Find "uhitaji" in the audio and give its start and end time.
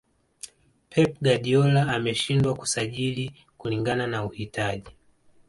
4.25-4.91